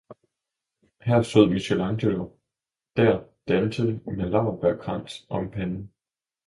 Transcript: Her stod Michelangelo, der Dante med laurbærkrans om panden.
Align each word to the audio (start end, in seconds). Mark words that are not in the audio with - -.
Her 1.01 1.21
stod 1.23 1.51
Michelangelo, 1.51 2.31
der 2.97 3.25
Dante 3.47 4.01
med 4.05 4.29
laurbærkrans 4.29 5.25
om 5.29 5.51
panden. 5.51 5.91